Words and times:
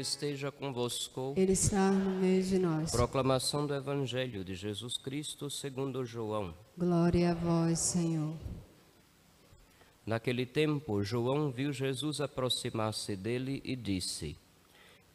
Esteja 0.00 0.50
convosco. 0.50 1.34
Ele 1.36 1.52
está 1.52 1.90
no 1.90 2.10
meio 2.12 2.42
de 2.42 2.58
nós. 2.58 2.90
Proclamação 2.90 3.66
do 3.66 3.74
Evangelho 3.74 4.42
de 4.42 4.54
Jesus 4.54 4.96
Cristo 4.96 5.50
segundo 5.50 6.06
João. 6.06 6.54
Glória 6.76 7.32
a 7.32 7.34
vós, 7.34 7.78
Senhor. 7.80 8.34
Naquele 10.06 10.46
tempo, 10.46 11.02
João 11.02 11.50
viu 11.50 11.70
Jesus 11.70 12.18
aproximar-se 12.18 13.14
dele 13.14 13.60
e 13.62 13.76
disse: 13.76 14.38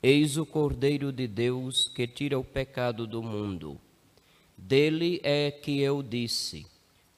Eis 0.04 0.38
o 0.38 0.46
Cordeiro 0.46 1.12
de 1.12 1.28
Deus 1.28 1.88
que 1.88 2.06
tira 2.06 2.38
o 2.38 2.44
pecado 2.44 3.08
do 3.08 3.24
mundo. 3.24 3.82
Dele 4.56 5.20
é 5.24 5.50
que 5.50 5.82
eu 5.82 6.04
disse: 6.04 6.64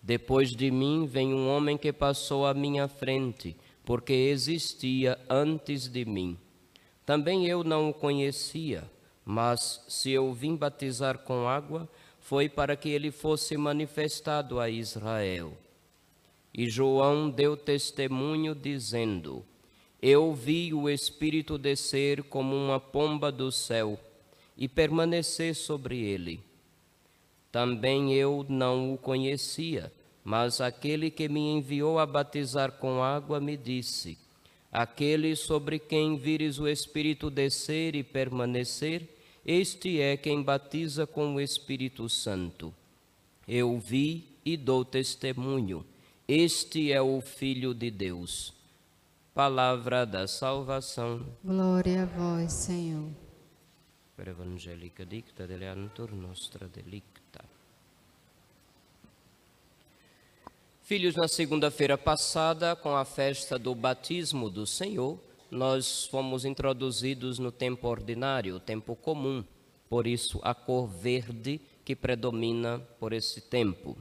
Depois 0.02 0.52
de 0.52 0.72
mim 0.72 1.06
vem 1.06 1.34
um 1.34 1.50
homem 1.50 1.78
que 1.78 1.92
passou 1.92 2.46
à 2.46 2.54
minha 2.54 2.88
frente, 2.88 3.58
porque 3.84 4.14
existia 4.14 5.20
antes 5.30 5.90
de 5.90 6.06
mim. 6.06 6.38
Também 7.08 7.48
eu 7.48 7.64
não 7.64 7.90
o 7.90 7.94
conhecia, 7.94 8.84
mas 9.24 9.82
se 9.88 10.12
eu 10.12 10.34
vim 10.34 10.58
batizar 10.58 11.20
com 11.20 11.48
água, 11.48 11.88
foi 12.20 12.50
para 12.50 12.76
que 12.76 12.90
ele 12.90 13.12
fosse 13.12 13.56
manifestado 13.56 14.60
a 14.60 14.70
Israel. 14.70 15.54
E 16.54 16.70
João 16.70 17.30
deu 17.30 17.56
testemunho, 17.56 18.54
dizendo: 18.54 19.46
Eu 20.02 20.34
vi 20.34 20.74
o 20.74 20.90
Espírito 20.90 21.58
descer 21.58 22.24
como 22.24 22.54
uma 22.54 22.78
pomba 22.78 23.32
do 23.32 23.54
céu 23.54 23.98
e 24.58 24.68
permanecer 24.68 25.56
sobre 25.56 26.04
ele. 26.04 26.42
Também 27.50 28.14
eu 28.16 28.46
não 28.50 28.94
o 28.94 28.98
conhecia, 28.98 29.94
mas 30.26 30.60
aquele 30.60 31.10
que 31.10 31.30
me 31.30 31.40
enviou 31.40 32.00
a 32.00 32.06
batizar 32.06 32.74
com 32.74 33.02
água 33.02 33.40
me 33.40 33.56
disse: 33.56 34.27
Aquele 34.78 35.36
sobre 35.36 35.80
quem 35.80 36.18
vires 36.18 36.60
o 36.60 36.68
Espírito 36.68 37.32
descer 37.32 37.96
e 37.96 38.04
permanecer, 38.04 39.10
este 39.44 40.00
é 40.00 40.16
quem 40.16 40.44
batiza 40.44 41.08
com 41.08 41.34
o 41.34 41.42
Espírito 41.42 42.08
Santo. 42.08 42.72
Eu 43.48 43.80
vi 43.80 44.38
e 44.46 44.56
dou 44.56 44.86
testemunho. 44.86 45.84
Este 46.28 46.92
é 46.92 47.02
o 47.02 47.20
Filho 47.22 47.74
de 47.74 47.90
Deus. 47.90 48.54
Palavra 49.34 50.06
da 50.06 50.28
salvação. 50.28 51.26
Glória 51.44 52.04
a 52.04 52.06
vós, 52.06 52.54
Senhor. 52.54 53.10
Per 54.16 54.28
evangelica 54.28 55.04
dicta 55.04 55.48
deleantur 55.48 56.14
nostra 56.14 56.68
delicta. 56.68 57.17
Filhos, 60.88 61.18
na 61.18 61.28
segunda-feira 61.28 61.98
passada, 61.98 62.74
com 62.74 62.96
a 62.96 63.04
festa 63.04 63.60
do 63.60 63.76
batismo 63.76 64.50
do 64.50 64.66
Senhor, 64.66 65.20
nós 65.52 66.06
fomos 66.06 66.46
introduzidos 66.46 67.40
no 67.40 67.52
tempo 67.52 67.90
ordinário, 67.90 68.56
o 68.56 68.60
tempo 68.62 68.96
comum, 68.96 69.44
por 69.90 70.08
isso 70.08 70.40
a 70.42 70.56
cor 70.56 70.88
verde 70.88 71.60
que 71.84 71.94
predomina 71.94 72.80
por 73.02 73.12
esse 73.12 73.42
tempo. 73.42 73.98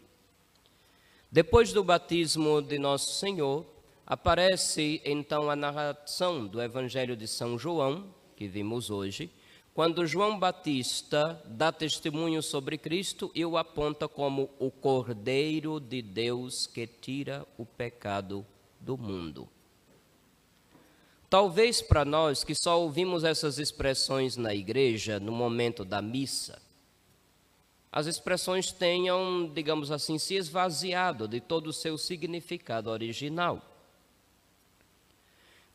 Depois 1.29 1.73
do 1.73 1.83
batismo 1.83 2.63
de 2.63 2.79
Nosso 2.79 3.19
Senhor, 3.19 3.67
aparece 4.07 5.03
então 5.05 5.51
a 5.51 5.57
narração 5.57 6.47
do 6.47 6.63
Evangelho 6.63 7.17
de 7.17 7.27
São 7.27 7.59
João, 7.59 8.15
que 8.37 8.47
vimos 8.47 8.91
hoje, 8.91 9.29
quando 9.77 10.07
João 10.07 10.39
Batista 10.39 11.39
dá 11.45 11.71
testemunho 11.71 12.43
sobre 12.43 12.79
Cristo 12.79 13.31
e 13.35 13.45
o 13.45 13.59
aponta 13.59 14.09
como 14.09 14.49
o 14.59 14.71
Cordeiro 14.71 15.79
de 15.79 16.01
Deus 16.01 16.67
que 16.67 16.87
tira 16.87 17.47
o 17.59 17.67
pecado 17.67 18.47
do 18.81 18.97
mundo. 18.97 19.47
Talvez 21.29 21.83
para 21.83 22.07
nós 22.07 22.43
que 22.43 22.55
só 22.55 22.81
ouvimos 22.81 23.23
essas 23.23 23.59
expressões 23.59 24.35
na 24.39 24.55
igreja 24.55 25.21
no 25.21 25.31
momento 25.31 25.85
da 25.85 26.01
missa, 26.01 26.59
as 27.93 28.07
expressões 28.07 28.73
tenham, 28.73 29.47
digamos 29.53 29.91
assim, 29.91 30.19
se 30.19 30.37
esvaziado 30.37 31.29
de 31.29 31.39
todo 31.39 31.67
o 31.67 31.73
seu 31.75 31.99
significado 31.99 32.89
original. 32.89 33.76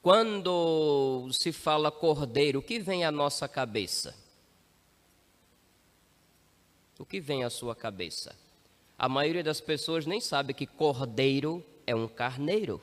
Quando 0.02 1.30
se 1.32 1.52
fala 1.52 1.92
cordeiro, 1.92 2.60
o 2.60 2.64
que 2.64 2.80
vem 2.80 3.06
à 3.06 3.12
nossa 3.12 3.48
cabeça? 3.48 4.16
O 6.98 7.06
que 7.06 7.20
vem 7.20 7.44
à 7.44 7.52
sua 7.52 7.76
cabeça? 7.76 8.36
A 8.98 9.08
maioria 9.08 9.44
das 9.44 9.62
pessoas 9.62 10.08
nem 10.08 10.20
sabe 10.20 10.56
que 10.56 10.66
cordeiro 10.66 11.64
é 11.86 11.96
um 11.96 12.08
carneiro. 12.08 12.82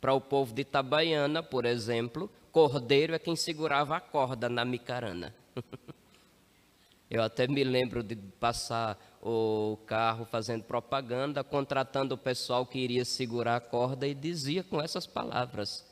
Para 0.00 0.14
o 0.14 0.20
povo 0.20 0.54
de 0.54 0.62
Itabaiana, 0.62 1.42
por 1.42 1.66
exemplo, 1.66 2.30
cordeiro 2.50 3.14
é 3.14 3.18
quem 3.18 3.36
segurava 3.36 3.96
a 3.96 4.00
corda 4.00 4.48
na 4.48 4.64
micarana. 4.64 5.34
Eu 7.10 7.22
até 7.22 7.46
me 7.46 7.62
lembro 7.62 8.02
de 8.02 8.16
passar 8.16 8.98
o 9.22 9.78
carro 9.86 10.24
fazendo 10.24 10.64
propaganda, 10.64 11.44
contratando 11.44 12.16
o 12.16 12.18
pessoal 12.18 12.66
que 12.66 12.80
iria 12.80 13.04
segurar 13.04 13.56
a 13.56 13.60
corda 13.60 14.06
e 14.06 14.14
dizia 14.14 14.64
com 14.64 14.80
essas 14.82 15.06
palavras: 15.06 15.84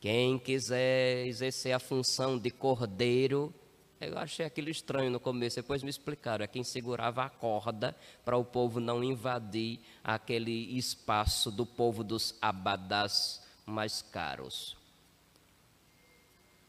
Quem 0.00 0.38
quiser 0.38 1.24
exercer 1.26 1.72
a 1.72 1.78
função 1.78 2.36
de 2.36 2.50
cordeiro, 2.50 3.54
eu 4.00 4.18
achei 4.18 4.44
aquilo 4.44 4.68
estranho 4.68 5.10
no 5.10 5.20
começo, 5.20 5.56
depois 5.56 5.84
me 5.84 5.90
explicaram: 5.90 6.44
é 6.44 6.48
quem 6.48 6.64
segurava 6.64 7.22
a 7.22 7.30
corda 7.30 7.96
para 8.24 8.36
o 8.36 8.44
povo 8.44 8.80
não 8.80 9.04
invadir 9.04 9.78
aquele 10.02 10.76
espaço 10.76 11.50
do 11.52 11.64
povo 11.64 12.02
dos 12.02 12.34
abadás 12.42 13.40
mais 13.64 14.02
caros. 14.02 14.76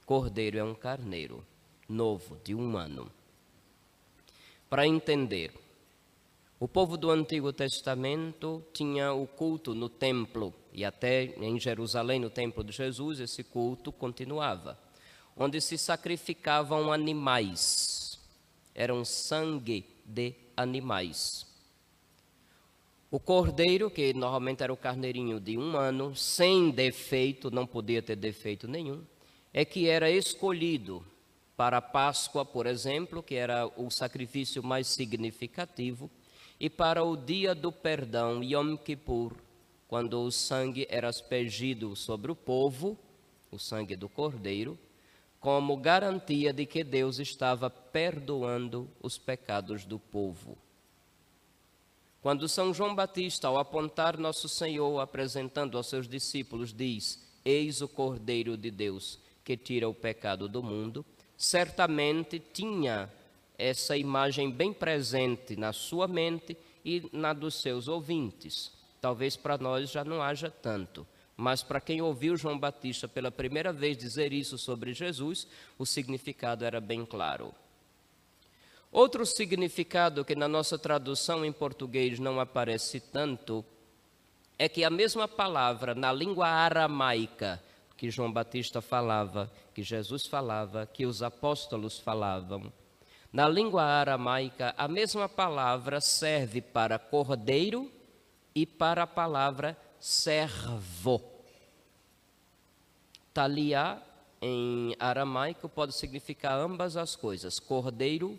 Cordeiro 0.05 0.59
é 0.59 0.63
um 0.63 0.75
carneiro 0.75 1.43
novo, 1.89 2.37
de 2.43 2.53
um 2.53 2.77
ano 2.77 3.11
para 4.73 4.87
entender. 4.87 5.62
O 6.63 6.67
povo 6.69 6.95
do 6.95 7.11
Antigo 7.11 7.51
Testamento 7.51 8.63
tinha 8.71 9.11
o 9.11 9.27
culto 9.27 9.75
no 9.75 9.89
templo, 9.89 10.53
e 10.71 10.85
até 10.85 11.25
em 11.35 11.59
Jerusalém, 11.59 12.21
no 12.21 12.29
templo 12.29 12.63
de 12.63 12.71
Jesus, 12.71 13.19
esse 13.19 13.43
culto 13.43 13.91
continuava, 13.91 14.79
onde 15.35 15.59
se 15.59 15.77
sacrificavam 15.77 16.93
animais, 16.93 18.17
eram 18.73 19.03
sangue 19.03 19.85
de 20.05 20.35
animais. 20.55 21.45
O 23.11 23.19
cordeiro, 23.19 23.91
que 23.91 24.13
normalmente 24.13 24.63
era 24.63 24.71
o 24.71 24.77
carneirinho 24.77 25.41
de 25.41 25.57
um 25.57 25.75
ano, 25.75 26.15
sem 26.15 26.71
defeito, 26.71 27.51
não 27.51 27.67
podia 27.67 28.01
ter 28.01 28.15
defeito 28.15 28.69
nenhum, 28.69 29.03
é 29.53 29.65
que 29.65 29.89
era 29.89 30.09
escolhido 30.09 31.05
para 31.57 31.79
a 31.79 31.81
Páscoa, 31.81 32.45
por 32.45 32.65
exemplo, 32.65 33.21
que 33.21 33.35
era 33.35 33.69
o 33.75 33.91
sacrifício 33.91 34.63
mais 34.63 34.87
significativo, 34.87 36.09
e 36.59 36.69
para 36.69 37.03
o 37.03 37.15
dia 37.15 37.53
do 37.53 37.71
perdão, 37.71 38.43
Yom 38.43 38.77
Kippur, 38.77 39.33
quando 39.87 40.21
o 40.21 40.31
sangue 40.31 40.87
era 40.89 41.09
aspergido 41.09 41.95
sobre 41.95 42.31
o 42.31 42.35
povo, 42.35 42.97
o 43.51 43.59
sangue 43.59 43.95
do 43.95 44.09
cordeiro, 44.09 44.77
como 45.39 45.75
garantia 45.75 46.53
de 46.53 46.65
que 46.65 46.83
Deus 46.83 47.19
estava 47.19 47.69
perdoando 47.69 48.89
os 49.01 49.17
pecados 49.17 49.85
do 49.85 49.99
povo. 49.99 50.57
Quando 52.21 52.47
São 52.47 52.73
João 52.73 52.95
Batista, 52.95 53.49
ao 53.49 53.57
apontar 53.57 54.17
Nosso 54.17 54.47
Senhor 54.47 54.99
apresentando 55.01 55.77
aos 55.77 55.87
seus 55.87 56.07
discípulos, 56.07 56.73
diz: 56.73 57.21
Eis 57.43 57.81
o 57.81 57.87
Cordeiro 57.87 58.55
de 58.55 58.71
Deus 58.71 59.19
que 59.43 59.57
tira 59.57 59.89
o 59.89 59.93
pecado 59.93 60.47
do 60.47 60.63
mundo, 60.63 61.05
certamente 61.35 62.39
tinha 62.39 63.11
essa 63.57 63.95
imagem 63.95 64.49
bem 64.49 64.73
presente 64.73 65.55
na 65.55 65.73
sua 65.73 66.07
mente 66.07 66.57
e 66.83 67.09
na 67.11 67.33
dos 67.33 67.55
seus 67.55 67.87
ouvintes. 67.87 68.71
Talvez 68.99 69.35
para 69.35 69.57
nós 69.57 69.91
já 69.91 70.03
não 70.03 70.21
haja 70.21 70.49
tanto, 70.49 71.05
mas 71.35 71.63
para 71.63 71.81
quem 71.81 72.01
ouviu 72.01 72.37
João 72.37 72.57
Batista 72.57 73.07
pela 73.07 73.31
primeira 73.31 73.73
vez 73.73 73.97
dizer 73.97 74.31
isso 74.31 74.57
sobre 74.57 74.93
Jesus, 74.93 75.47
o 75.77 75.85
significado 75.85 76.63
era 76.63 76.79
bem 76.79 77.05
claro. 77.05 77.53
Outro 78.91 79.25
significado 79.25 80.23
que 80.23 80.35
na 80.35 80.47
nossa 80.47 80.77
tradução 80.77 81.43
em 81.43 81.51
português 81.51 82.19
não 82.19 82.39
aparece 82.39 82.99
tanto 82.99 83.65
é 84.57 84.69
que 84.69 84.83
a 84.83 84.89
mesma 84.89 85.27
palavra 85.27 85.95
na 85.95 86.13
língua 86.13 86.47
aramaica 86.47 87.61
que 87.97 88.11
João 88.11 88.31
Batista 88.31 88.81
falava, 88.81 89.51
que 89.73 89.81
Jesus 89.81 90.27
falava, 90.27 90.85
que 90.85 91.05
os 91.05 91.23
apóstolos 91.23 91.99
falavam. 91.99 92.71
Na 93.33 93.49
língua 93.49 93.81
aramaica, 93.81 94.75
a 94.77 94.87
mesma 94.87 95.27
palavra 95.27 95.99
serve 95.99 96.61
para 96.61 96.99
cordeiro 96.99 97.91
e 98.53 98.63
para 98.63 99.03
a 99.03 99.07
palavra 99.07 99.75
servo. 99.99 101.19
Talia, 103.33 103.99
em 104.39 104.95
aramaico, 104.99 105.67
pode 105.67 105.95
significar 105.95 106.59
ambas 106.59 106.95
as 106.95 107.15
coisas, 107.15 107.59
cordeiro 107.59 108.37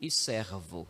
e 0.00 0.10
servo. 0.10 0.88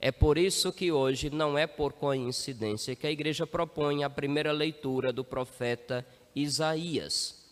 É 0.00 0.10
por 0.10 0.36
isso 0.36 0.72
que 0.72 0.90
hoje 0.90 1.30
não 1.30 1.56
é 1.56 1.64
por 1.64 1.92
coincidência 1.92 2.96
que 2.96 3.06
a 3.06 3.10
igreja 3.10 3.46
propõe 3.46 4.02
a 4.02 4.10
primeira 4.10 4.50
leitura 4.50 5.12
do 5.12 5.22
profeta 5.22 6.04
Isaías. 6.34 7.45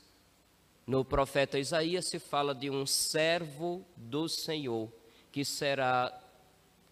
No 0.86 1.04
profeta 1.04 1.58
Isaías 1.58 2.06
se 2.06 2.18
fala 2.18 2.54
de 2.54 2.68
um 2.68 2.84
servo 2.84 3.84
do 3.96 4.28
Senhor, 4.28 4.92
que 5.32 5.44
será 5.44 6.12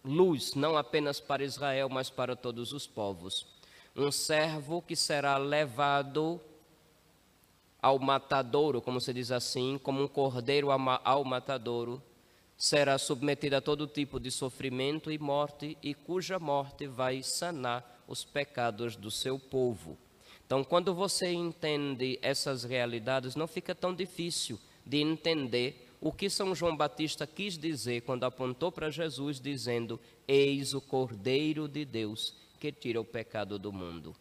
luz 0.03 0.55
não 0.55 0.75
apenas 0.75 1.19
para 1.19 1.43
Israel, 1.43 1.89
mas 1.89 2.09
para 2.09 2.35
todos 2.35 2.73
os 2.73 2.87
povos. 2.87 3.45
Um 3.95 4.11
servo 4.11 4.81
que 4.81 4.95
será 4.95 5.37
levado 5.37 6.41
ao 7.79 7.99
matadouro, 7.99 8.81
como 8.81 8.99
se 8.99 9.13
diz 9.13 9.31
assim, 9.31 9.77
como 9.77 10.01
um 10.01 10.07
cordeiro 10.07 10.69
ao 10.71 11.23
matadouro, 11.23 12.01
será 12.57 12.97
submetido 12.97 13.57
a 13.57 13.61
todo 13.61 13.85
tipo 13.85 14.19
de 14.19 14.31
sofrimento 14.31 15.11
e 15.11 15.19
morte, 15.19 15.77
e 15.83 15.93
cuja 15.93 16.39
morte 16.39 16.87
vai 16.87 17.21
sanar 17.21 18.03
os 18.07 18.23
pecados 18.23 18.95
do 18.95 19.11
seu 19.11 19.37
povo. 19.37 19.97
Então, 20.45 20.63
quando 20.63 20.93
você 20.93 21.31
entende 21.31 22.19
essas 22.21 22.63
realidades, 22.63 23.35
não 23.35 23.47
fica 23.47 23.73
tão 23.73 23.93
difícil 23.93 24.59
de 24.85 24.97
entender 24.97 25.89
o 26.01 26.11
que 26.11 26.29
São 26.29 26.53
João 26.53 26.75
Batista 26.75 27.25
quis 27.25 27.57
dizer 27.57 28.01
quando 28.01 28.25
apontou 28.25 28.71
para 28.71 28.89
Jesus, 28.89 29.39
dizendo: 29.39 29.99
Eis 30.27 30.73
o 30.73 30.81
Cordeiro 30.81 31.67
de 31.67 31.85
Deus 31.85 32.35
que 32.59 32.71
tira 32.71 32.99
o 32.99 33.05
pecado 33.05 33.57
do 33.57 33.71
mundo. 33.71 34.15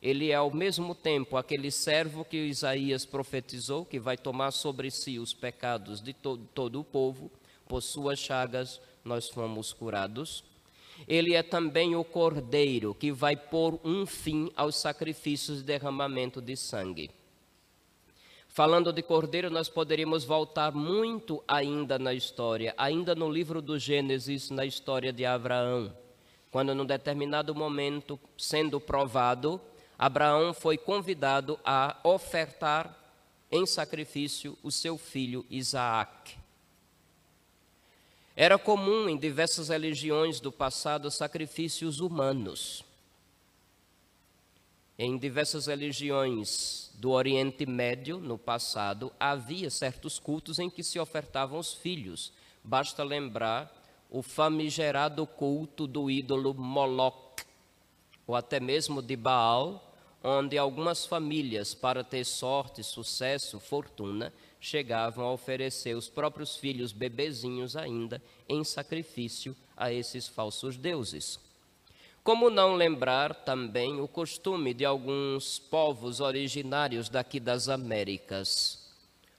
Ele 0.00 0.30
é 0.30 0.34
ao 0.34 0.52
mesmo 0.52 0.94
tempo 0.94 1.36
aquele 1.36 1.72
servo 1.72 2.24
que 2.24 2.36
Isaías 2.36 3.04
profetizou, 3.04 3.84
que 3.84 3.98
vai 3.98 4.16
tomar 4.16 4.52
sobre 4.52 4.90
si 4.92 5.18
os 5.18 5.34
pecados 5.34 6.00
de 6.00 6.12
to 6.12 6.38
todo 6.54 6.80
o 6.80 6.84
povo, 6.84 7.30
por 7.66 7.82
suas 7.82 8.18
chagas 8.18 8.80
nós 9.04 9.28
fomos 9.28 9.72
curados. 9.72 10.44
Ele 11.06 11.34
é 11.34 11.42
também 11.42 11.94
o 11.94 12.02
cordeiro 12.02 12.94
que 12.94 13.12
vai 13.12 13.36
pôr 13.36 13.78
um 13.84 14.04
fim 14.04 14.50
aos 14.56 14.76
sacrifícios 14.76 15.58
de 15.58 15.64
derramamento 15.64 16.40
de 16.40 16.56
sangue. 16.56 17.10
Falando 18.48 18.92
de 18.92 19.02
cordeiro, 19.02 19.50
nós 19.50 19.68
poderíamos 19.68 20.24
voltar 20.24 20.72
muito 20.72 21.42
ainda 21.46 21.98
na 21.98 22.12
história, 22.12 22.74
ainda 22.76 23.14
no 23.14 23.30
livro 23.30 23.62
do 23.62 23.78
Gênesis, 23.78 24.50
na 24.50 24.66
história 24.66 25.12
de 25.12 25.24
Abraão, 25.24 25.94
quando 26.50 26.74
num 26.74 26.84
determinado 26.84 27.54
momento, 27.54 28.18
sendo 28.36 28.80
provado, 28.80 29.60
Abraão 29.96 30.52
foi 30.52 30.76
convidado 30.76 31.58
a 31.64 31.98
ofertar 32.02 32.96
em 33.50 33.64
sacrifício 33.64 34.58
o 34.62 34.72
seu 34.72 34.98
filho 34.98 35.46
Isaac. 35.48 36.36
Era 38.40 38.56
comum 38.56 39.08
em 39.08 39.16
diversas 39.18 39.68
religiões 39.68 40.38
do 40.38 40.52
passado 40.52 41.10
sacrifícios 41.10 41.98
humanos. 41.98 42.84
Em 44.96 45.18
diversas 45.18 45.66
religiões 45.66 46.92
do 46.94 47.10
Oriente 47.10 47.66
Médio, 47.66 48.18
no 48.20 48.38
passado, 48.38 49.12
havia 49.18 49.68
certos 49.70 50.20
cultos 50.20 50.60
em 50.60 50.70
que 50.70 50.84
se 50.84 51.00
ofertavam 51.00 51.58
os 51.58 51.74
filhos. 51.74 52.32
Basta 52.62 53.02
lembrar 53.02 53.74
o 54.08 54.22
famigerado 54.22 55.26
culto 55.26 55.84
do 55.84 56.08
ídolo 56.08 56.54
Moloch, 56.54 57.44
ou 58.24 58.36
até 58.36 58.60
mesmo 58.60 59.02
de 59.02 59.16
Baal, 59.16 59.92
onde 60.22 60.56
algumas 60.56 61.04
famílias, 61.04 61.74
para 61.74 62.04
ter 62.04 62.24
sorte, 62.24 62.84
sucesso, 62.84 63.58
fortuna, 63.58 64.32
chegavam 64.60 65.26
a 65.26 65.32
oferecer 65.32 65.96
os 65.96 66.08
próprios 66.08 66.56
filhos 66.56 66.92
bebezinhos 66.92 67.76
ainda 67.76 68.22
em 68.48 68.64
sacrifício 68.64 69.56
a 69.76 69.92
esses 69.92 70.26
falsos 70.26 70.76
deuses. 70.76 71.38
Como 72.22 72.50
não 72.50 72.74
lembrar 72.74 73.34
também 73.34 74.00
o 74.00 74.08
costume 74.08 74.74
de 74.74 74.84
alguns 74.84 75.58
povos 75.58 76.20
originários 76.20 77.08
daqui 77.08 77.40
das 77.40 77.68
Américas, 77.68 78.86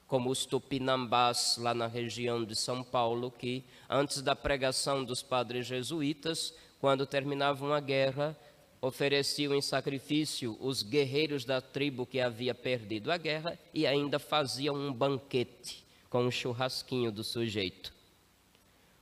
como 0.07 0.31
os 0.31 0.45
tupinambás 0.45 1.57
lá 1.59 1.73
na 1.73 1.85
região 1.85 2.43
de 2.43 2.55
São 2.55 2.83
Paulo, 2.83 3.29
que 3.29 3.63
antes 3.87 4.23
da 4.23 4.35
pregação 4.35 5.03
dos 5.03 5.21
padres 5.21 5.67
jesuítas, 5.67 6.51
quando 6.81 7.05
terminavam 7.05 7.71
a 7.73 7.79
guerra, 7.79 8.35
ofereciam 8.81 9.53
em 9.53 9.61
sacrifício 9.61 10.57
os 10.59 10.81
guerreiros 10.81 11.43
da 11.45 11.59
tribo 11.59 12.05
que 12.05 12.19
havia 12.19 12.55
perdido 12.55 13.11
a 13.11 13.17
guerra 13.17 13.57
e 13.73 13.85
ainda 13.85 14.19
faziam 14.19 14.75
um 14.75 14.93
banquete 14.93 15.83
com 16.09 16.23
um 16.23 16.31
churrasquinho 16.31 17.11
do 17.11 17.23
sujeito. 17.23 17.93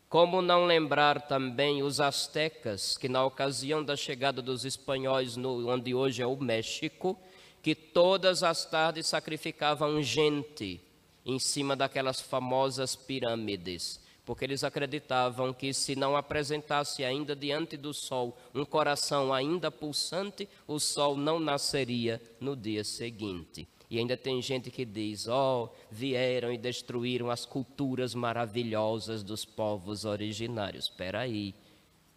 Como 0.10 0.42
não 0.42 0.66
lembrar 0.66 1.22
também 1.22 1.84
os 1.84 2.00
astecas, 2.00 2.98
que 2.98 3.10
na 3.10 3.26
ocasião 3.26 3.84
da 3.84 3.96
chegada 3.96 4.42
dos 4.42 4.64
espanhóis, 4.66 5.36
no, 5.36 5.70
onde 5.70 5.94
hoje 5.94 6.22
é 6.22 6.26
o 6.26 6.38
México, 6.38 7.20
que 7.62 7.76
todas 7.76 8.42
as 8.42 8.66
tardes 8.66 9.08
sacrificavam 9.08 10.02
gente 10.02 10.82
em 11.26 11.38
cima 11.38 11.76
daquelas 11.76 12.22
famosas 12.22 12.96
pirâmides 12.96 14.00
porque 14.28 14.44
eles 14.44 14.66
acreditavam 14.66 15.54
que 15.54 15.74
se 15.74 15.96
não 15.96 16.18
apresentasse 16.18 17.02
ainda 17.06 17.34
diante 17.34 17.78
do 17.78 17.94
sol 17.94 18.38
um 18.54 18.66
coração 18.66 19.34
ainda 19.34 19.72
pulsante, 19.72 20.50
o 20.68 20.80
sol 20.80 21.16
não 21.16 21.40
nasceria 21.40 22.22
no 22.38 22.54
dia 22.54 22.84
seguinte. 22.84 23.66
E 23.90 23.98
ainda 23.98 24.18
tem 24.18 24.42
gente 24.42 24.70
que 24.70 24.84
diz: 24.84 25.30
ó, 25.30 25.64
oh, 25.64 25.70
vieram 25.90 26.52
e 26.52 26.58
destruíram 26.58 27.32
as 27.32 27.46
culturas 27.46 28.14
maravilhosas 28.14 29.24
dos 29.24 29.46
povos 29.46 30.04
originários. 30.04 30.90
Espera 30.90 31.22
aí, 31.22 31.56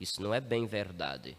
isso 0.01 0.21
não 0.21 0.35
é 0.35 0.41
bem 0.41 0.67
verdade. 0.67 1.39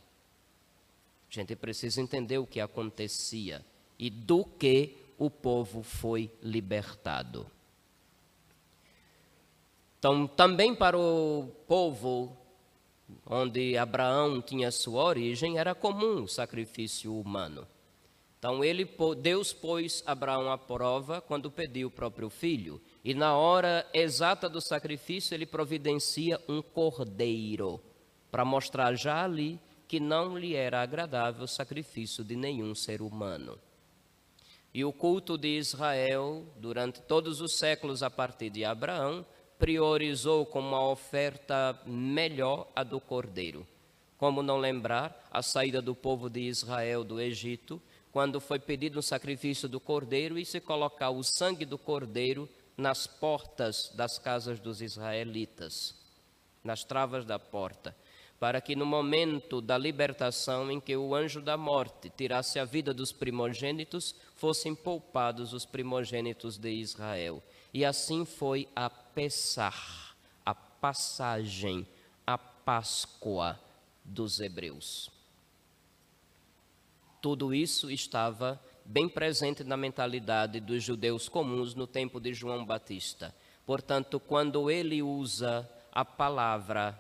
A 1.30 1.34
gente 1.34 1.54
precisa 1.54 2.00
entender 2.00 2.38
o 2.38 2.48
que 2.48 2.62
acontecia 2.62 3.62
e 4.00 4.10
do 4.10 4.46
que 4.46 4.96
o 5.18 5.30
povo 5.30 5.84
foi 5.84 6.32
libertado. 6.42 7.46
Então, 10.02 10.26
também 10.26 10.74
para 10.74 10.98
o 10.98 11.48
povo 11.68 12.36
onde 13.24 13.78
Abraão 13.78 14.42
tinha 14.42 14.72
sua 14.72 15.04
origem, 15.04 15.60
era 15.60 15.76
comum 15.76 16.24
o 16.24 16.28
sacrifício 16.28 17.16
humano. 17.16 17.68
Então, 18.40 18.64
ele, 18.64 18.90
Deus 19.20 19.54
pôs 19.54 20.02
Abraão 20.04 20.52
à 20.52 20.58
prova 20.58 21.22
quando 21.22 21.52
pediu 21.52 21.88
o 21.88 21.92
próprio 21.92 22.32
filho. 22.32 22.82
E 23.06 23.14
na 23.14 23.36
hora 23.36 23.88
exata 23.94 24.50
do 24.50 24.60
sacrifício, 24.60 25.36
ele 25.36 25.46
providencia 25.46 26.42
um 26.50 26.64
cordeiro, 26.64 27.80
para 28.32 28.44
mostrar 28.44 28.96
já 28.96 29.24
ali 29.24 29.60
que 29.88 30.00
não 30.00 30.36
lhe 30.36 30.56
era 30.56 30.82
agradável 30.82 31.44
o 31.44 31.48
sacrifício 31.48 32.24
de 32.24 32.36
nenhum 32.36 32.74
ser 32.74 33.04
humano. 33.04 33.56
E 34.74 34.84
o 34.84 34.92
culto 34.92 35.38
de 35.38 35.60
Israel, 35.60 36.44
durante 36.58 37.04
todos 37.04 37.40
os 37.40 37.60
séculos 37.60 38.02
a 38.02 38.10
partir 38.10 38.50
de 38.50 38.66
Abraão, 38.66 39.24
priorizou 39.62 40.44
como 40.44 40.70
uma 40.70 40.84
oferta 40.90 41.80
melhor 41.86 42.68
a 42.76 42.84
do 42.84 43.00
cordeiro. 43.00 43.68
Como 44.18 44.42
não 44.42 44.58
lembrar 44.58 45.30
a 45.30 45.44
saída 45.44 45.80
do 45.80 45.94
povo 45.94 46.32
de 46.32 46.40
Israel 46.40 47.04
do 47.04 47.22
Egito, 47.22 47.80
quando 48.12 48.42
foi 48.42 48.58
pedido 48.58 48.98
o 48.98 49.04
sacrifício 49.04 49.70
do 49.70 49.80
cordeiro 49.80 50.40
e 50.40 50.46
se 50.46 50.60
colocar 50.60 51.12
o 51.12 51.24
sangue 51.24 51.64
do 51.64 51.78
cordeiro 51.78 52.50
nas 52.76 53.06
portas 53.06 53.92
das 53.94 54.18
casas 54.18 54.60
dos 54.60 54.82
israelitas, 54.82 55.94
nas 56.64 56.84
travas 56.84 57.24
da 57.24 57.38
porta, 57.38 57.96
para 58.40 58.60
que 58.62 58.76
no 58.76 58.88
momento 58.88 59.62
da 59.62 59.78
libertação 59.78 60.72
em 60.72 60.80
que 60.80 60.98
o 60.98 61.14
anjo 61.14 61.40
da 61.40 61.56
morte 61.56 62.10
tirasse 62.10 62.58
a 62.58 62.66
vida 62.66 62.96
dos 62.96 63.12
primogênitos, 63.12 64.16
fossem 64.36 64.74
poupados 64.74 65.54
os 65.54 65.68
primogênitos 65.68 66.58
de 66.58 66.72
Israel. 66.72 67.44
E 67.72 67.86
assim 67.86 68.26
foi 68.26 68.68
a 68.76 68.90
Pessar, 69.14 70.16
a 70.46 70.54
passagem, 70.54 71.88
a 72.26 72.38
Páscoa 72.38 73.60
dos 74.04 74.40
hebreus. 74.40 75.10
Tudo 77.22 77.54
isso 77.54 77.92
estava 77.92 78.60
bem 78.84 79.08
presente 79.08 79.64
na 79.64 79.78
mentalidade 79.78 80.60
dos 80.60 80.84
judeus 80.84 81.30
comuns 81.30 81.76
no 81.76 81.86
tempo 81.86 82.20
de 82.20 82.34
João 82.34 82.66
Batista. 82.66 83.34
Portanto, 83.66 84.20
quando 84.20 84.70
ele 84.70 85.02
usa 85.02 85.70
a 85.92 86.04
palavra 86.04 86.98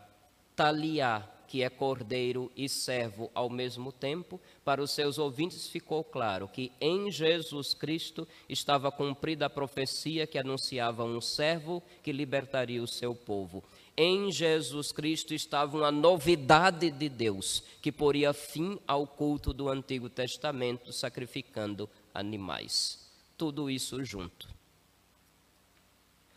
taliá, 0.55 1.27
que 1.51 1.63
é 1.63 1.69
cordeiro 1.69 2.49
e 2.55 2.69
servo 2.69 3.29
ao 3.35 3.49
mesmo 3.49 3.91
tempo, 3.91 4.39
para 4.63 4.81
os 4.81 4.91
seus 4.91 5.17
ouvintes 5.17 5.67
ficou 5.67 6.01
claro 6.01 6.47
que 6.47 6.71
em 6.79 7.11
Jesus 7.11 7.73
Cristo 7.73 8.25
estava 8.47 8.89
cumprida 8.89 9.47
a 9.47 9.49
profecia 9.49 10.25
que 10.25 10.39
anunciava 10.39 11.03
um 11.03 11.19
servo 11.19 11.83
que 12.01 12.13
libertaria 12.13 12.81
o 12.81 12.87
seu 12.87 13.13
povo. 13.13 13.61
Em 13.97 14.31
Jesus 14.31 14.93
Cristo 14.93 15.33
estava 15.33 15.75
uma 15.75 15.91
novidade 15.91 16.89
de 16.89 17.09
Deus 17.09 17.61
que 17.81 17.91
poria 17.91 18.31
fim 18.31 18.79
ao 18.87 19.05
culto 19.05 19.51
do 19.51 19.67
Antigo 19.67 20.09
Testamento, 20.09 20.93
sacrificando 20.93 21.89
animais. 22.13 22.97
Tudo 23.37 23.69
isso 23.69 24.01
junto. 24.05 24.47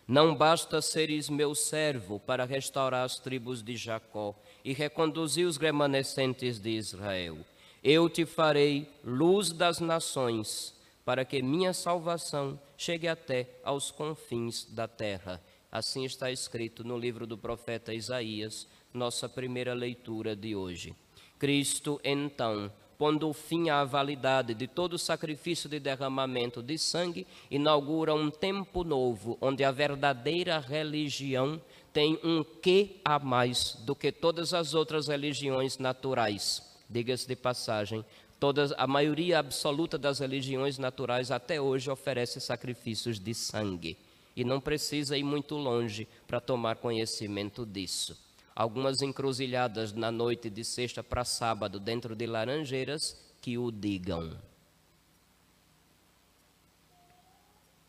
Não 0.07 0.35
basta 0.35 0.83
seres 0.83 1.31
meu 1.31 1.55
servo 1.55 2.21
para 2.21 2.45
restaurar 2.45 3.05
as 3.05 3.19
tribos 3.19 3.63
de 3.63 3.75
Jacó 3.75 4.35
e 4.65 4.73
reconduzir 4.73 5.47
os 5.47 5.57
remanescentes 5.57 6.59
de 6.59 6.71
Israel. 6.71 7.39
Eu 7.83 8.09
te 8.09 8.25
farei 8.25 8.89
luz 9.05 9.53
das 9.53 9.79
nações, 9.79 10.75
para 11.05 11.25
que 11.25 11.43
minha 11.43 11.75
salvação 11.75 12.59
chegue 12.79 13.07
até 13.07 13.47
aos 13.63 13.91
confins 13.91 14.65
da 14.65 14.89
terra. 14.89 15.39
Assim 15.71 16.05
está 16.05 16.31
escrito 16.31 16.83
no 16.83 16.97
livro 16.97 17.27
do 17.27 17.37
profeta 17.37 17.93
Isaías, 17.93 18.67
nossa 18.93 19.29
primeira 19.29 19.75
leitura 19.75 20.35
de 20.35 20.57
hoje. 20.57 20.95
Cristo, 21.39 22.01
então, 22.03 22.73
pondo 22.97 23.31
fim 23.33 23.69
à 23.69 23.85
validade 23.85 24.55
de 24.55 24.67
todo 24.67 24.99
sacrifício 24.99 25.69
de 25.69 25.79
derramamento 25.79 26.63
de 26.63 26.79
sangue, 26.79 27.27
inaugura 27.51 28.15
um 28.15 28.31
tempo 28.31 28.83
novo, 28.83 29.37
onde 29.41 29.63
a 29.63 29.71
verdadeira 29.71 30.59
religião 30.59 31.61
tem 31.95 32.19
um 32.25 32.43
que 32.43 33.01
a 33.05 33.21
mais 33.21 33.77
do 33.87 33.95
que 33.95 34.11
todas 34.11 34.53
as 34.53 34.75
outras 34.75 35.07
religiões 35.07 35.79
naturais. 35.79 36.61
Diga-se 36.91 37.27
de 37.27 37.37
passagem, 37.37 38.05
todas, 38.39 38.73
a 38.73 38.87
maioria 38.87 39.39
absoluta 39.39 39.97
das 39.97 40.19
religiões 40.19 40.77
naturais 40.77 41.31
até 41.31 41.61
hoje 41.61 41.89
oferece 41.89 42.41
sacrifícios 42.41 43.21
de 43.21 43.33
sangue. 43.33 43.97
E 44.37 44.43
não 44.45 44.61
precisa 44.61 45.17
ir 45.17 45.23
muito 45.23 45.55
longe 45.55 46.09
para 46.27 46.41
tomar 46.41 46.77
conhecimento 46.77 47.65
disso 47.65 48.25
algumas 48.55 49.03
encruzilhadas 49.03 49.93
na 49.93 50.13
noite 50.13 50.49
de 50.49 50.65
sexta 50.65 51.03
para 51.03 51.25
sábado 51.25 51.81
dentro 51.81 52.15
de 52.15 52.25
Laranjeiras 52.25 53.21
que 53.41 53.59
o 53.59 53.73
digam. 53.73 54.39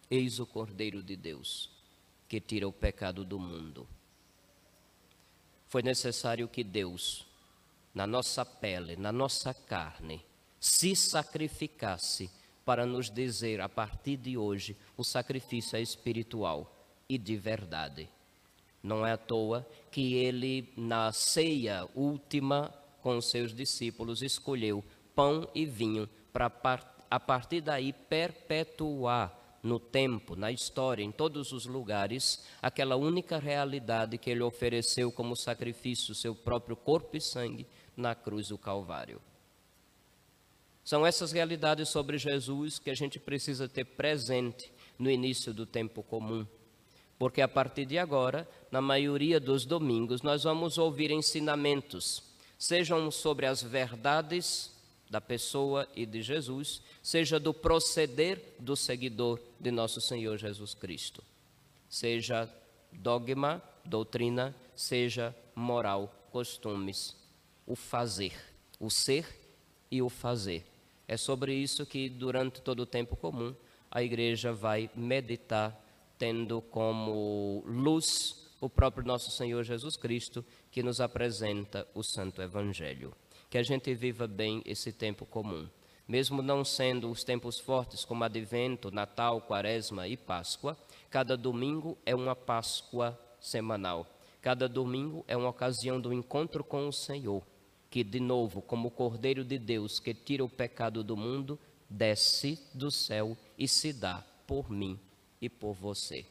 Eis 0.09 0.39
o 0.39 0.45
Cordeiro 0.47 1.03
de 1.03 1.15
Deus 1.15 1.74
que 2.27 2.39
tira 2.39 2.67
o 2.67 2.73
pecado 2.73 3.23
do 3.23 3.39
mundo. 3.39 3.87
Foi 5.67 5.81
necessário 5.81 6.47
que 6.47 6.63
Deus, 6.63 7.25
na 7.93 8.07
nossa 8.07 8.45
pele, 8.45 8.95
na 8.95 9.11
nossa 9.11 9.53
carne, 9.53 10.23
se 10.59 10.95
sacrificasse 10.95 12.29
para 12.63 12.85
nos 12.85 13.09
dizer 13.09 13.61
a 13.61 13.69
partir 13.69 14.17
de 14.17 14.37
hoje 14.37 14.75
o 14.97 15.03
sacrifício 15.03 15.77
é 15.77 15.81
espiritual 15.81 16.73
e 17.07 17.17
de 17.17 17.37
verdade. 17.37 18.09
Não 18.81 19.05
é 19.05 19.13
à 19.13 19.17
toa 19.17 19.67
que 19.91 20.15
ele, 20.15 20.71
na 20.75 21.11
ceia 21.11 21.87
última 21.95 22.73
com 23.01 23.21
seus 23.21 23.53
discípulos, 23.53 24.21
escolheu 24.21 24.83
pão 25.15 25.47
e 25.53 25.65
vinho 25.65 26.09
para, 26.33 26.51
a 27.09 27.19
partir 27.19 27.61
daí, 27.61 27.93
perpetuar 27.93 29.44
no 29.65 29.79
tempo, 29.79 30.35
na 30.35 30.51
história, 30.51 31.03
em 31.03 31.11
todos 31.11 31.51
os 31.51 31.65
lugares, 31.65 32.43
aquela 32.61 32.95
única 32.95 33.39
realidade 33.39 34.15
que 34.15 34.29
ele 34.29 34.43
ofereceu 34.43 35.11
como 35.11 35.35
sacrifício, 35.35 36.13
seu 36.13 36.35
próprio 36.35 36.75
corpo 36.75 37.17
e 37.17 37.21
sangue, 37.21 37.65
na 37.97 38.13
cruz 38.13 38.49
do 38.49 38.59
Calvário. 38.59 39.19
São 40.83 41.03
essas 41.03 41.31
realidades 41.31 41.89
sobre 41.89 42.19
Jesus 42.19 42.77
que 42.77 42.91
a 42.91 42.93
gente 42.93 43.19
precisa 43.19 43.67
ter 43.67 43.85
presente 43.85 44.71
no 44.99 45.09
início 45.09 45.51
do 45.51 45.65
tempo 45.65 46.03
comum. 46.03 46.45
Porque 47.17 47.41
a 47.41 47.47
partir 47.47 47.87
de 47.87 47.97
agora, 47.97 48.47
na 48.69 48.81
maioria 48.81 49.39
dos 49.39 49.65
domingos, 49.65 50.21
nós 50.21 50.43
vamos 50.43 50.77
ouvir 50.77 51.09
ensinamentos, 51.09 52.21
sejam 52.55 53.09
sobre 53.09 53.47
as 53.47 53.63
verdades 53.63 54.74
da 55.09 55.21
pessoa 55.21 55.87
e 55.95 56.05
de 56.05 56.21
Jesus, 56.21 56.81
seja 57.01 57.39
do 57.39 57.53
proceder 57.53 58.55
do 58.59 58.75
seguidor 58.75 59.39
de 59.59 59.71
nosso 59.71 60.01
Senhor 60.01 60.37
Jesus 60.37 60.73
Cristo. 60.73 61.23
Seja 61.89 62.49
dogma, 62.91 63.61
doutrina, 63.83 64.55
seja 64.75 65.35
moral, 65.55 66.13
costumes, 66.31 67.15
o 67.65 67.75
fazer, 67.75 68.33
o 68.79 68.89
ser 68.89 69.25
e 69.89 70.01
o 70.01 70.09
fazer. 70.09 70.65
É 71.07 71.17
sobre 71.17 71.53
isso 71.53 71.85
que 71.85 72.09
durante 72.09 72.61
todo 72.61 72.79
o 72.81 72.85
tempo 72.85 73.15
comum 73.15 73.55
a 73.91 74.03
igreja 74.03 74.51
vai 74.51 74.89
meditar 74.95 75.81
tendo 76.17 76.61
como 76.61 77.63
luz 77.65 78.45
o 78.59 78.69
próprio 78.69 79.05
nosso 79.05 79.31
Senhor 79.31 79.63
Jesus 79.63 79.95
Cristo, 79.95 80.43
que 80.71 80.81
nos 80.81 80.99
apresenta 80.99 81.87
o 81.93 82.01
Santo 82.01 82.41
Evangelho. 82.41 83.13
Que 83.55 83.59
a 83.59 83.63
gente 83.63 83.95
viva 83.95 84.27
bem 84.27 84.61
esse 84.65 84.91
tempo 84.91 85.25
comum. 85.25 85.65
Mesmo 86.05 86.41
não 86.41 86.65
sendo 86.65 87.09
os 87.09 87.23
tempos 87.23 87.57
fortes 87.57 88.03
como 88.03 88.25
Advento, 88.25 88.91
Natal, 88.91 89.39
Quaresma 89.39 90.09
e 90.09 90.17
Páscoa, 90.17 90.77
cada 91.09 91.37
domingo 91.37 91.97
é 92.05 92.13
uma 92.13 92.35
Páscoa 92.35 93.17
semanal. 93.39 94.05
Cada 94.41 94.67
domingo 94.67 95.23
é 95.25 95.37
uma 95.37 95.47
ocasião 95.47 96.01
do 96.01 96.11
encontro 96.11 96.65
com 96.65 96.85
o 96.85 96.91
Senhor, 96.91 97.41
que, 97.89 98.03
de 98.03 98.19
novo, 98.19 98.61
como 98.61 98.91
Cordeiro 98.91 99.45
de 99.45 99.57
Deus 99.57 100.01
que 100.01 100.13
tira 100.13 100.43
o 100.43 100.49
pecado 100.49 101.01
do 101.01 101.15
mundo, 101.15 101.57
desce 101.89 102.59
do 102.73 102.91
céu 102.91 103.37
e 103.57 103.69
se 103.69 103.93
dá 103.93 104.21
por 104.45 104.69
mim 104.69 104.99
e 105.39 105.47
por 105.47 105.73
você. 105.73 106.25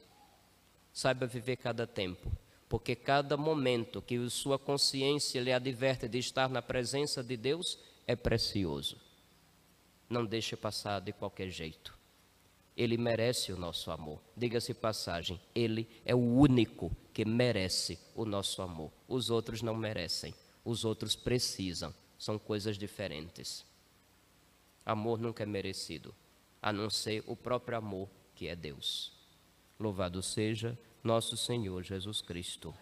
Saiba 0.92 1.26
viver 1.26 1.56
cada 1.56 1.86
tempo, 1.86 2.30
porque 2.68 2.94
cada 2.94 3.36
momento 3.36 4.02
que 4.02 4.28
sua 4.30 4.58
consciência 4.58 5.40
lhe 5.40 5.52
adverte 5.52 6.08
de 6.08 6.18
estar 6.18 6.48
na 6.48 6.62
presença 6.62 7.22
de 7.22 7.36
Deus 7.36 7.78
é 8.06 8.16
precioso. 8.16 8.96
Não 10.08 10.24
deixe 10.24 10.56
passar 10.56 11.00
de 11.00 11.12
qualquer 11.12 11.50
jeito. 11.50 11.96
Ele 12.76 12.96
merece 12.96 13.52
o 13.52 13.56
nosso 13.56 13.90
amor. 13.90 14.20
Diga-se 14.36 14.74
passagem, 14.74 15.40
ele 15.54 15.88
é 16.04 16.14
o 16.14 16.18
único 16.18 16.90
que 17.12 17.24
merece 17.24 17.98
o 18.14 18.24
nosso 18.24 18.60
amor. 18.62 18.90
Os 19.06 19.30
outros 19.30 19.62
não 19.62 19.74
merecem, 19.74 20.34
os 20.64 20.84
outros 20.84 21.14
precisam. 21.14 21.94
São 22.18 22.38
coisas 22.38 22.76
diferentes. 22.76 23.64
Amor 24.84 25.18
nunca 25.18 25.42
é 25.42 25.46
merecido, 25.46 26.14
a 26.60 26.72
não 26.72 26.90
ser 26.90 27.22
o 27.26 27.36
próprio 27.36 27.78
amor 27.78 28.08
que 28.34 28.48
é 28.48 28.56
Deus. 28.56 29.12
Louvado 29.78 30.22
seja 30.22 30.78
nosso 31.04 31.36
Senhor 31.36 31.82
Jesus 31.82 32.22
Cristo. 32.22 32.74